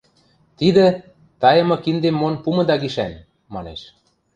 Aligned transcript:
–Тидӹ– 0.57 0.85
тайымы 1.41 1.75
киндем 1.83 2.15
мон 2.21 2.33
пумыда 2.43 2.75
гишӓн!– 2.81 3.13
манеш. 3.53 3.81